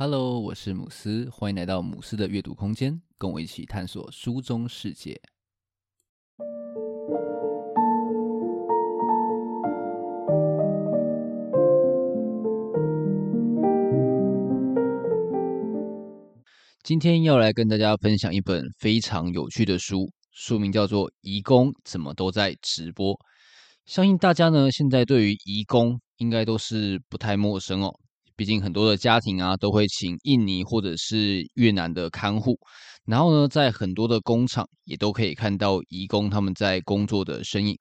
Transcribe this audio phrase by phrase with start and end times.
[0.00, 5.20] Hello，我是姆斯，欢迎来到姆斯的阅读空间，跟我一起探索书中世界。
[16.84, 23.12] 今天要来跟大家分享一本非常有趣的书，书名叫做《移工怎么都在直播》。
[23.84, 27.92] 相信大家呢，现在对于移工应该都是不太陌生哦。
[28.38, 32.56] 毕竟很多的家庭啊，都会请印尼或者是越南的看护，
[33.04, 37.76] 然后呢，在很多的工厂也都可以看到移工他们在工作的身影。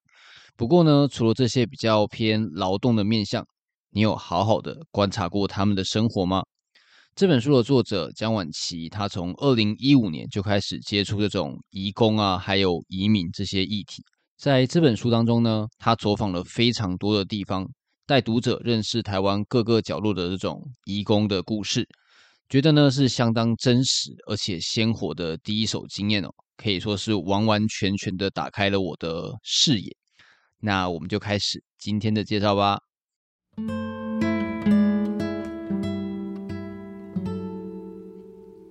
[0.56, 3.46] 不过呢，除了这些比较偏劳动的面向，
[3.92, 6.42] 你有好好的观察过他们的生活吗？
[7.14, 14.02] 这本书的作者江婉琪，他从二零一五年就开始接触这种移工啊，还有移民这些议题。
[14.40, 17.68] 在这本书当中呢，他走访了非常多的地方。
[18.08, 21.86] 带读者认识台湾各个角落的这种移工的故事，
[22.48, 29.94] 觉得呢是相当真实而且鲜活的第一手经验哦，可以说是完完全全的打开了我的视野。
[30.62, 32.80] 那我们就开始今天的介绍吧。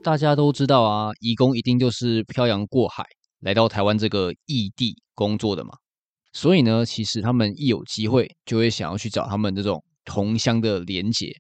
[0.03, 3.05] 大家都知道啊，移工一定就是漂洋过海
[3.41, 5.73] 来到台湾这个异地工作的嘛。
[6.37, 11.33] 所以呢，其实他们一有机会，就会想要去找他们这种同乡的连结。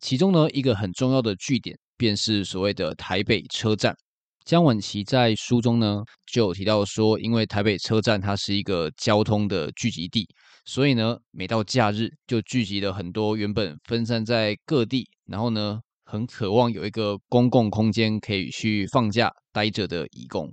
[0.00, 3.94] 其中呢，一个很重要的据点，便是所谓的台北车站。
[4.44, 10.26] 江婉琪在书中呢，就有提到说，因为台北车站它是一个交通的聚集地，
[10.64, 20.52] 所以呢，每到假日就聚集了很多原本分散在各地，然后呢，很渴望有一个公共空间可以去放假待着的义工。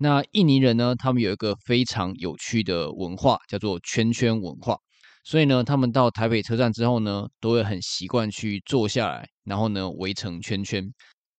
[0.00, 4.76] 那印尼人呢，他们有一个非常有趣的文化，叫做圈圈文化。
[5.24, 10.82] 所以呢，他们到台北车站之后呢，都会很习惯去坐下来，然后呢围成圈圈。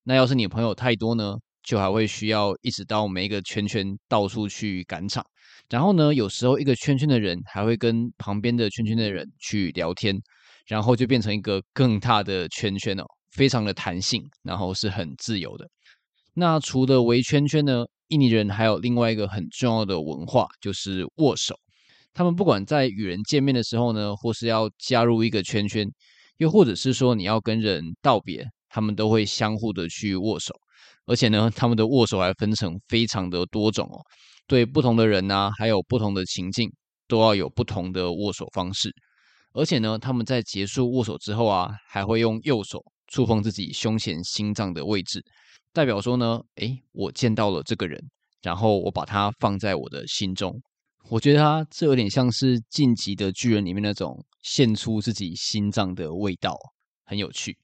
[0.04, 5.26] 那要是你朋友太多呢，就还会需要一直到每一个圈圈到处去赶场。
[5.70, 10.16] 然后呢，有时候一个圈圈的人还会跟旁边的圈圈的人去聊天，
[10.68, 15.68] 然后就变成一个更大的圈圈哦，非常的弹性，然后是很自由的。
[16.34, 21.56] 那除了围圈圈呢，印尼人还有另外一个很重要的文化，就是握手。
[22.14, 25.88] 他们不管在与人见面的时候呢，或是要加入一个圈圈，
[26.38, 30.54] 又或者是说你要跟人道别，他们都会相互的去握手。
[31.06, 34.02] 而且呢，他们的握手还分成非常的多种哦。
[34.48, 36.72] 对不同的人呐、还有不同的情境，
[37.08, 38.92] 都要有不同的握手方式。
[39.54, 45.24] 而且呢，他们在结束握手之后啊，还会用右手触碰自己胸前心脏的位置。
[45.72, 48.02] 代表说呢，诶，我见到了这个人，
[48.42, 50.60] 然后我把他放在我的心中。
[51.10, 56.56] 我觉得他这有点像是《晋级的巨人》里面那种献出自己心脏的味道，
[57.06, 57.58] 很有趣。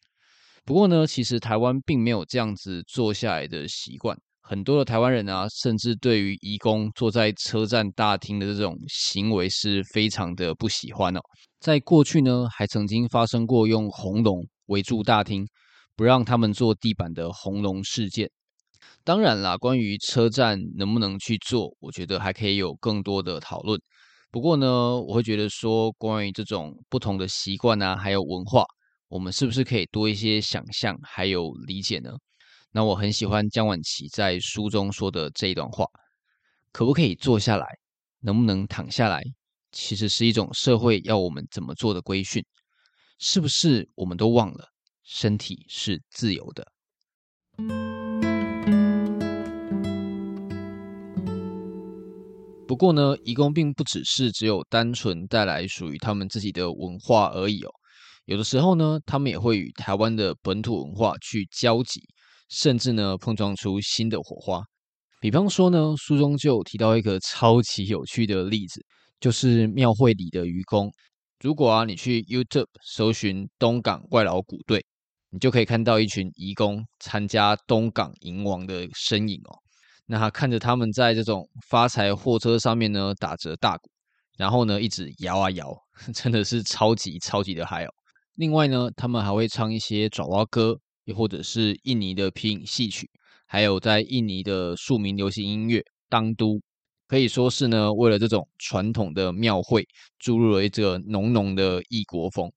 [0.64, 4.18] 不过呢，其实台湾并没有这样子坐下来的习惯。
[4.42, 11.20] 很多的台湾人啊，甚至对于移工坐在车站大厅的这种行为是非常的不喜欢哦。
[11.60, 15.48] 在过去呢，还曾经发生过用红龙围住大厅。
[15.98, 18.30] 不让他们坐地板的红龙事件。
[19.06, 23.80] 当然啦，关于车站能不能去坐，我觉得还可以有更多的讨论。
[24.30, 28.66] 不过呢，我会觉得说，关于这种不同的习惯啊，还有文化，
[29.08, 32.12] 我们是不是可以多一些想象还有理解呢？
[32.74, 35.86] 那我很喜欢江婉琪在书中说的这一段话：
[36.74, 37.66] 可不可以坐下来？
[38.20, 39.24] 能不能躺下来？
[39.72, 42.44] 其实是一种社会要我们怎么做的规训。
[43.18, 44.70] 是不是我们都忘了？
[45.04, 46.66] 身体是自由的。
[52.68, 57.70] 不过呢，移工并不只是只有单纯带来属于他们自己的文化而已哦。
[58.26, 62.02] 有的时候呢，他们也会与台湾的本土文化去交集，
[62.50, 64.64] 甚至呢，碰撞出新的火花。
[65.22, 68.84] 比方说呢，书中就提到一个超级有趣的例子，
[69.20, 70.92] 就是庙会里的移工。
[71.40, 74.86] 如果啊，你去 YouTube 搜寻东港怪佬鼓队。
[75.32, 79.60] 你就可以看到一群移工参加东港迎王的身影哦。
[80.06, 83.90] 那看着他们在这种发财货车上面呢，打着大鼓，
[84.38, 85.76] 然后呢一直摇啊摇，
[86.16, 87.90] 真的是超级超级的嗨哦。
[88.36, 93.10] 另外呢，他们还会唱一些爪哇歌，又或者是印尼的皮影戏曲，
[93.46, 96.62] 还有在印尼的庶民流行音乐当都，
[97.08, 99.88] 可以说是呢为了这种传统的庙会
[100.20, 102.52] 注入了一个浓浓的异国风。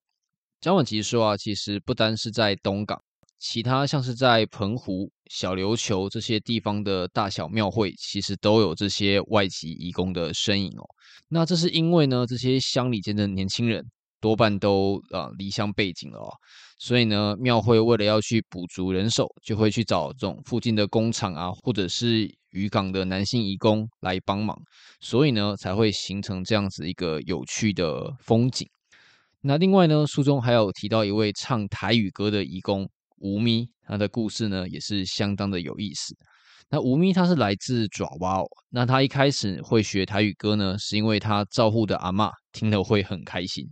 [0.61, 3.01] 张婉琪说啊，其实不单是在东港，
[3.39, 10.85] 其他像是在澎湖、小琉球这些地方的大小庙会，其实都有这些外籍义工的身影哦。
[11.29, 13.85] 那这是因为呢，这些乡里间的年轻人
[14.21, 16.31] 多半都啊离乡背井了哦。
[16.79, 24.57] 所以呢，庙会为了要去补足人手，就会去找这种附近的工厂啊，或者是渔港的男性移工来帮忙，
[25.01, 28.69] 所以呢，才会形成这样子一个有趣的风景。
[29.41, 32.89] 那另外呢，书中还有提到一位唱台语歌的移工
[33.19, 36.15] 吴咪，他的故事呢也是相当的有意思。
[36.71, 43.65] 那吴咪他是来自爪哇哦，那他一开始会学台语歌呢，是因为他照顾的阿嬷听了会很开心。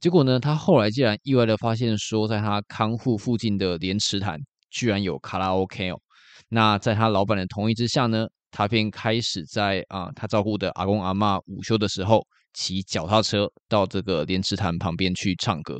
[0.00, 4.38] 结果呢，他后来竟然意外的发现说，在他看护附近的莲池潭
[4.70, 6.00] 居然有卡拉 OK 哦。
[6.48, 12.24] 那在他老板的同意之下呢，他便开始在啊他照顾的阿公阿嬷午休的时候，
[12.54, 15.76] 骑脚踏车到这个莲池潭旁边去唱歌。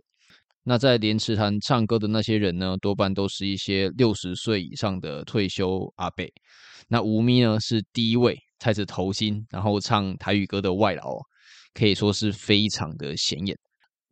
[0.64, 6.26] 那在莲池潭唱歌的那些人呢，多半都是一些六十岁以上的退休阿伯。
[6.88, 11.18] 那吴咪呢，是第一位戴着头巾然后唱台语歌的外劳，
[11.72, 13.56] 可以说是非常的显眼。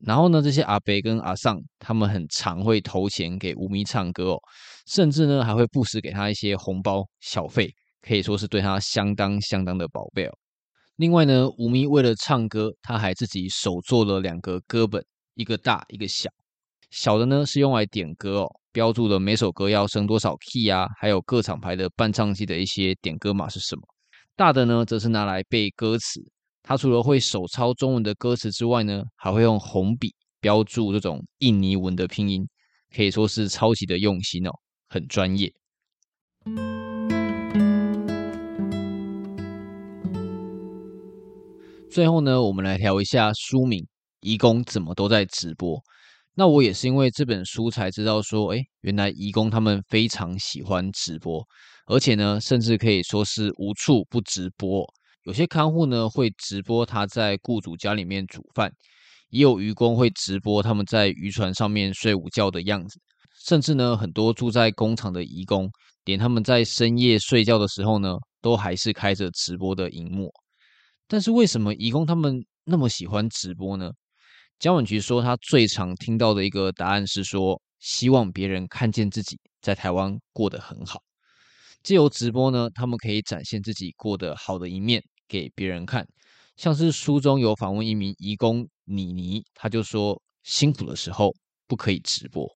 [0.04, 4.38] 然后呢，这些阿伯跟阿桑，他们很常会投钱给吴咪唱歌哦，
[4.87, 7.72] 甚至呢还会不时给他一些红包小费，
[8.02, 10.32] 可以说是对他相当相当的宝贝哦。
[10.96, 15.04] 另外呢，吴咪为了唱歌，他还自己手做了两个歌本，
[15.34, 16.31] 一个大一个小。
[16.90, 23.82] 小的呢是用来点歌哦，标注了每首歌要升多少 key 啊，还有各厂牌的伴唱机的一些点歌码是什么。
[24.37, 26.20] 大的呢则是拿来背歌词。
[26.68, 32.44] 他除了会手抄中文的歌词之外呢，还会用红笔标注这种印尼文的拼音，
[32.92, 34.50] 可以说是超级的用心哦，
[34.88, 35.54] 很专业。
[41.88, 43.80] 最后呢，我们来聊一下书名
[44.22, 45.76] 《移工怎么都在直播》。
[46.34, 51.46] 那我也是因为这本书才知道说，哎，原来移工他们非常喜欢直播，
[51.86, 54.84] 而且呢，甚至可以说是无处不直播。
[55.26, 58.73] 有些看护呢会直播他在雇主家里面煮饭，
[59.31, 63.00] 也有渔工会直播他们在渔船上面睡午觉的样子，
[63.44, 65.69] 甚至呢很多住在工厂的移工，
[66.05, 70.32] 连他们在深夜睡觉的时候呢，都还是开着直播的荧幕。
[71.08, 73.90] 但是为什么移工他们那么喜欢直播呢？
[74.61, 81.00] 江婉菊说，他最常听到的一个答案是说，希望别人看见自己在台湾过得很好，
[81.82, 85.02] 借由直播呢，他们可以展现自己过得好的一面。
[85.28, 86.06] 给别人看，
[86.56, 91.34] 像是书中有访问一名移工妮妮，他就说辛苦的时候
[91.67, 92.49] 不可以直播。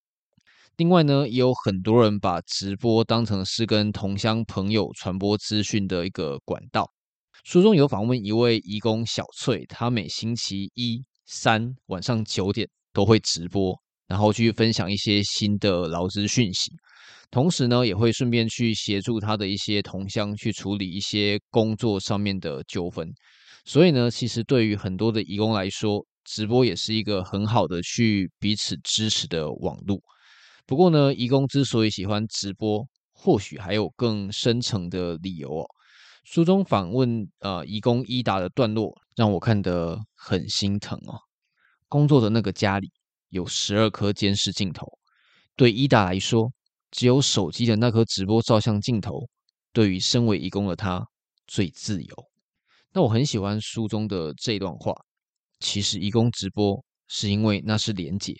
[0.76, 6.90] 另外呢，也有很多人把直播当成是跟同乡朋友传播资讯的一个管道。
[7.44, 16.70] 书中有访问一位移工小翠，她每星期一、三晚上九点都会直播，然后去分享一些新的劳资讯息。
[17.30, 23.08] 同时呢，也会顺便去协助他的一些同乡去处理一些工作上面的纠纷。
[23.64, 30.02] 所以呢，其实对于很多的义工来说，直播也是一个很好的去彼此支持的网路。
[30.66, 35.66] 不过呢，义工之所以喜欢直播，或许还有更深层的理由哦。
[36.24, 41.14] 书中访问呃义工伊达的段落，让我看得很心疼哦。
[41.88, 42.90] 工作的那个家里
[43.28, 44.86] 有十二颗监视镜头，
[45.54, 46.50] 对伊达来说。
[46.90, 49.28] 只有手机的那颗直播照相镜头，
[49.72, 51.06] 对于身为义工的他
[51.46, 52.30] 最自由。
[52.92, 54.94] 那我很喜欢书中的这段话。
[55.60, 58.34] 其实义工直播是因为那是连结，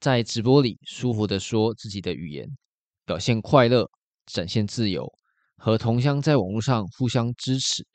[0.00, 2.48] 在直播里舒服的说自己的语言，
[3.04, 3.88] 表现快乐，
[4.26, 5.06] 展现自由，
[5.56, 7.86] 和同乡在网络上互相支持。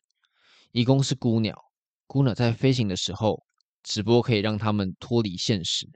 [0.72, 1.56] 义工是孤鸟，
[2.06, 3.44] 孤鸟在飞行的时候，
[3.84, 5.90] 直播可以让他们脱离现实，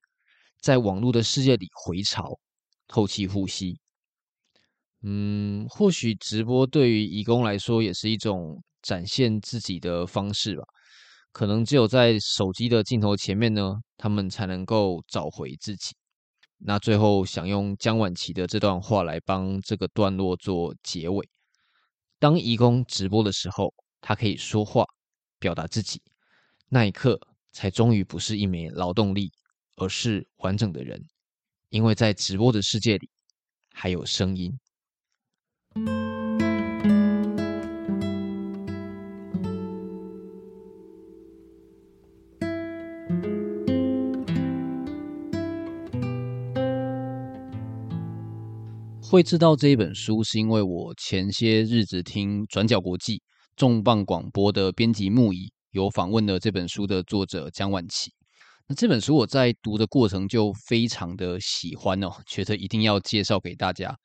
[0.60, 2.40] 在网络的世界里回巢，
[2.88, 3.80] 透气呼吸。
[5.04, 10.64] 嗯，或许直播对于义工来说也是一种展现自己的方式吧。
[11.32, 15.96] 可能只有在手机的镜头前面呢，他们才能够找回自己。
[16.58, 21.28] 那最后想用江晚琪的这段话来帮这个段落做结尾：
[22.20, 24.86] 当义工直播的时候，他可以说话，
[25.40, 26.00] 表达自己，
[26.70, 27.20] 那一刻
[27.52, 29.32] 才终于不是一枚劳动力，
[29.78, 31.02] 而是完整的人。
[31.70, 33.10] 因为在直播的世界里，
[33.74, 34.60] 还有声音。
[49.12, 53.22] 会知道这一本书，是因为我前些日子听转角国际
[53.58, 58.14] 重磅广播的编辑木仪有访问了这本书的作者江晚琪。
[58.68, 63.98] 那这本书我在读的过程就非常的喜欢哦，觉得一定要介绍给大家。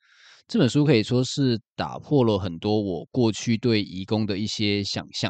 [0.47, 5.29] 这本书可以说是打破了很多我过去对移工的一些想象，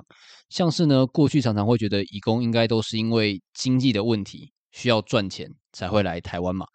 [0.50, 6.68] 像是呢，过去常常会觉得移工应该都是因为经济的问题需要赚钱才会来台湾嘛。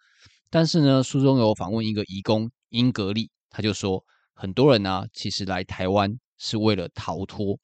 [0.49, 7.57] 但是呢，书中有访问一个移工英格利，他就说，很多人呢、啊，其实来台湾是为了逃脱，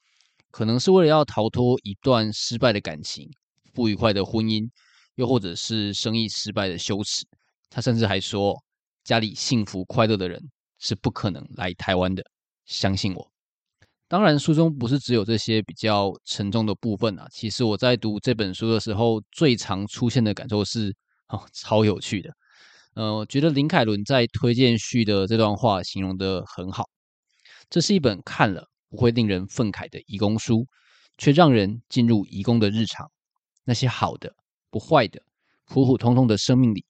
[0.49, 3.29] 可能是为了要逃脱一段失败的感情、
[3.73, 4.65] 不愉快的婚姻，
[5.15, 7.25] 又或者是生意失败的羞耻。
[7.69, 8.55] 他甚至还说，
[9.03, 10.41] 家里幸福快乐的人
[10.79, 12.23] 是不可能来台湾的，
[12.65, 13.31] 相信我。
[14.07, 17.27] 当然，书中不是只有这些比较沉重的部分啊。
[17.31, 20.91] 其实我在读这本书的时候，最常出现的感受是，
[21.27, 22.31] 哦，超有趣的。
[22.95, 26.89] 呃，我觉得林凯伦在推荐序的这段话形容得很好。
[27.69, 30.65] 这是一本看了不会令人愤慨的移工书，
[31.19, 33.11] 却让人进入移工的日常，
[33.63, 34.33] 那些好的、
[34.71, 35.21] 不坏的、
[35.67, 36.83] 普普通通的生命里，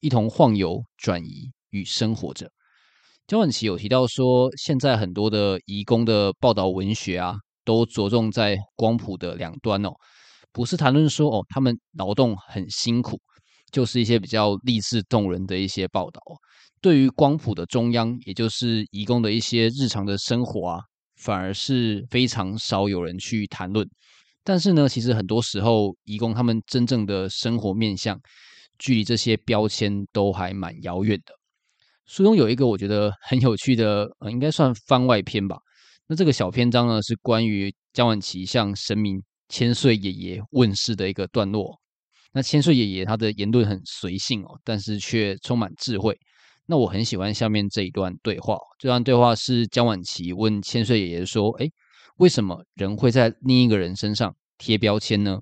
[0.00, 2.50] 一同晃悠、转移与生活着。
[3.26, 9.90] 焦婉琪有提到说，现在很多的移工的报道文学啊，都着重在光谱的两端哦，
[10.52, 13.20] 不是谈论说哦，他们劳动很辛苦。
[13.70, 16.20] 就是一些比较励志动人的一些报道，
[16.82, 20.80] 对于光谱的中央，也就是移工的一些日常的生活啊，
[21.16, 23.88] 反而是非常少有人去谈论。
[24.44, 28.20] 但是呢，其实很多时候，移工他们真正的生活面向，
[28.78, 31.32] 距离这些标签都还蛮遥远的。
[32.06, 35.56] 书中有一个我觉得很有趣的，呃，应该算番外篇吧。
[36.06, 41.78] 那这个小篇章呢，是关于江晚琪向神明千岁爷爷问世的一个段落。
[42.32, 46.18] 那千岁爷爷他的言论很随性哦，但是却充满智慧。
[46.66, 48.56] 那我很喜欢下面这一段对话。
[48.78, 51.68] 这段对话是江晚琪问千岁爷爷说：“哎，
[52.16, 55.38] 为什么人会在另一个人身上贴标签呢？”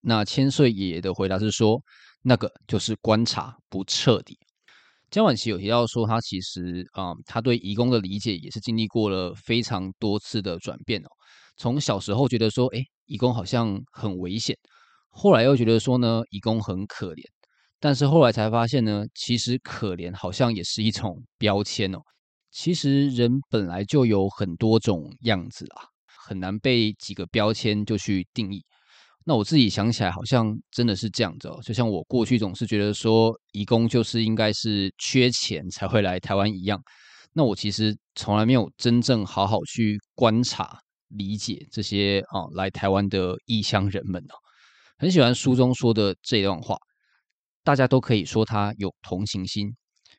[0.00, 1.82] 那千岁爷爷的回答是说
[2.22, 4.38] ：“那个就是观察不彻底。”
[5.12, 11.08] 江晚琪有提到说，他其实啊、嗯，他对移工的理解也是经历过了非常多次的转变哦。
[11.58, 14.56] 从小时候觉得说，哎，移工好像很危险。
[15.10, 17.22] 后来又觉得说呢，移工很可怜，
[17.78, 21.98] 但是后来才发现呢，其实可怜好像也是一种标签哦。
[22.50, 25.84] 其实人本来就有很多种样子啊，
[26.26, 28.64] 很难被几个标签就去定义。
[29.24, 31.60] 那我自己想起来，好像真的是这样子哦。
[31.62, 36.82] 就像我过去总是觉得说，移工就是应该是缺钱才会来台湾一样。
[37.32, 44.34] 那我其实从来没有真正好好去观察、理解这些啊来台湾的异乡人们哦。
[44.98, 46.76] 很喜欢书中说的这段话，
[47.64, 49.72] 大家都可以说他有同情心，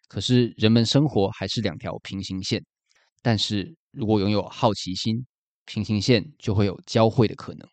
[0.07, 2.63] 可是人们生活还是两条平行线。
[3.22, 5.25] 但是如果拥有好奇心，
[5.65, 7.67] 平行线就会有交汇的可能。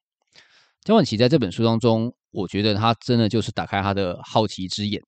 [0.84, 5.00] 江婉琪在这本书当中，我觉得他真的就是打开他的好奇之眼，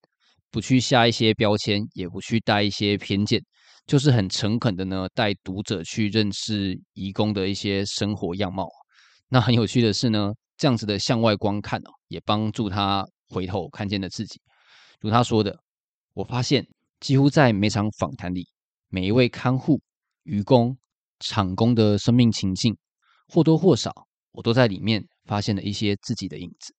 [0.51, 3.43] 不去下一些标签，也不去带一些偏见，
[3.87, 8.69] 就是很诚恳的呢，带读者去认识移工的一些生活样貌。
[9.29, 10.33] 那很有趣的是呢。
[10.59, 14.41] 这样子的向外观看哦，也帮助他回头看见了自己。
[15.01, 15.59] 如他说的，
[16.13, 16.65] 我发现
[17.01, 18.47] 几乎在每场访谈里，
[18.89, 19.81] 每一位看护、
[20.23, 20.77] 愚工、
[21.19, 22.77] 厂工的生命情境，
[23.27, 23.91] 或多或少，
[24.31, 26.75] 我都在里面发现了一些自己的影子。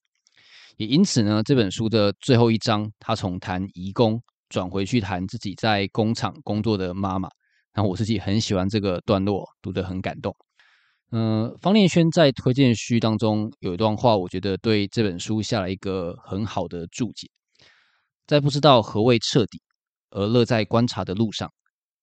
[0.78, 7.30] 也因此呢，这本书的最后一章，他从谈移工转回去谈自己在工厂工作的妈妈。
[7.74, 10.36] 然后我自己很喜欢这个段落，读得很感动。
[11.12, 17.28] 嗯、方念轩在推荐序当中有一段话，我觉得对这本书下了一个很好的注解。
[18.26, 19.62] 在不知道何谓彻底，
[20.10, 21.52] 而乐在观察的路上，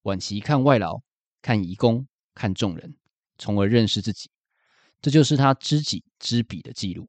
[0.03, 1.01] 晚期看外劳，
[1.43, 2.95] 看移工，看众人，
[3.39, 4.29] 从而认识自己。
[5.01, 7.09] 这就是他知己知彼的记录。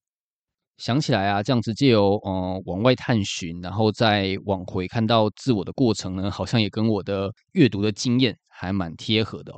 [0.78, 9.54] 想起来啊，这样子借由、呃、往外探寻，然后再往回看到自我的过程呢，好像也跟我的阅读的经验还蛮贴合的。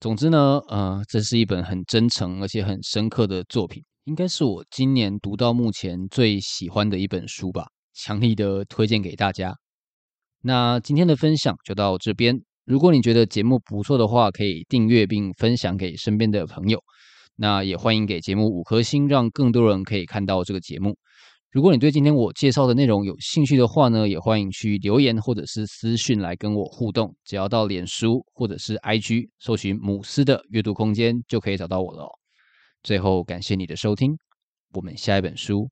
[0.00, 9.54] 总之呢，呃，这是一本很真诚而且很深刻的作品，应该是我今年读到目前最喜欢的一本书吧，强力的推荐给大家。
[10.42, 16.82] 那今天的分享就到这边，如果你觉得节目不错的话，可以订阅并分享给身边的朋友。
[17.42, 20.94] 那也欢迎给节目五颗星，让更多人可以看到这个节目。
[21.50, 27.16] 如果你对今天我介绍的内容有兴趣的话呢，也欢迎去留言或者是私讯来跟我互动。
[27.24, 32.06] 只要到脸书或者是 IG 搜寻“母斯的阅读空间”，就可以找到我了。
[32.82, 34.14] 最后，感谢你的收听，
[34.74, 35.70] 我们下一本书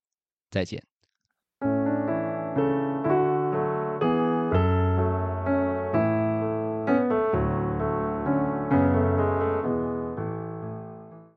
[0.51, 0.98] 再见。